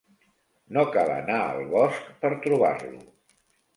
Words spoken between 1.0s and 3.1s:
anar al bosc per trobar-lo.